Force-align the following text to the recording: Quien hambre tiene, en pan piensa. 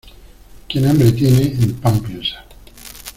Quien 0.67 0.87
hambre 0.89 1.11
tiene, 1.11 1.43
en 1.63 1.75
pan 1.75 1.99
piensa. 1.99 2.43